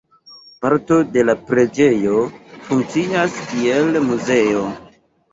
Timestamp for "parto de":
0.61-1.25